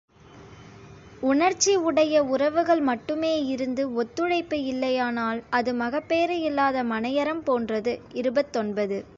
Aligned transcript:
உணர்ச்சி 1.23 1.75
உடைய 1.79 2.23
உறவுகள் 2.25 2.79
மட்டுமே 2.79 3.43
இருந்து, 3.45 3.93
ஒத்துழைப்பு 3.93 4.63
இல்லையானால் 4.63 5.43
அது 5.49 5.73
மகப்பேறு 5.73 6.39
இல்லாத 6.41 6.83
மனையறம் 6.83 7.43
போன்றது· 7.43 8.01
இருபத்தொன்பது. 8.15 8.99